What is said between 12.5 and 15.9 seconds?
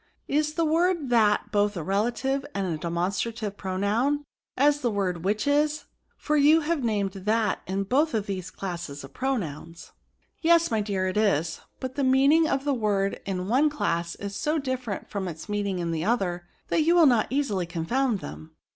the word in one class is so different from its meaning